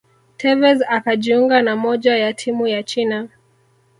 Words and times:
tevez 0.37 0.81
akajiunga 0.89 1.61
na 1.61 1.75
moja 1.75 2.17
ya 2.17 2.33
timu 2.33 2.67
ya 2.67 2.83
China 2.83 3.27